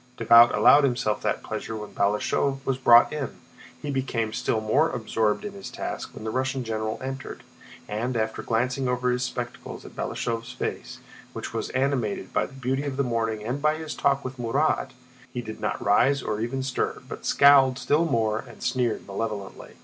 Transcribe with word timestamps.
Davout 0.17 0.55
allowed 0.55 0.83
himself 0.83 1.21
that 1.21 1.43
pleasure 1.43 1.75
when 1.75 1.93
Balashëv 1.93 2.65
was 2.65 2.79
brought 2.79 3.13
in. 3.13 3.35
He 3.83 3.91
became 3.91 4.33
still 4.33 4.59
more 4.59 4.89
absorbed 4.89 5.45
in 5.45 5.53
his 5.53 5.69
task 5.69 6.15
when 6.15 6.23
the 6.23 6.31
Russian 6.31 6.63
general 6.63 6.99
entered, 7.03 7.43
and 7.87 8.17
after 8.17 8.41
glancing 8.41 8.87
over 8.87 9.11
his 9.11 9.21
spectacles 9.21 9.85
at 9.85 9.91
Balashëv's 9.95 10.53
face, 10.53 10.97
which 11.33 11.53
was 11.53 11.69
animated 11.77 12.33
by 12.33 12.47
the 12.47 12.53
beauty 12.53 12.81
of 12.85 12.97
the 12.97 13.03
morning 13.03 13.43
and 13.43 13.61
by 13.61 13.75
his 13.75 13.93
talk 13.93 14.25
with 14.25 14.39
Murat, 14.39 14.89
he 15.31 15.41
did 15.43 15.59
not 15.61 15.79
rise 15.79 16.23
or 16.23 16.41
even 16.41 16.63
stir, 16.63 17.03
but 17.07 17.23
scowled 17.23 17.77
still 17.77 18.05
more 18.05 18.39
and 18.39 18.63
sneered 18.63 19.05
malevolently. 19.05 19.75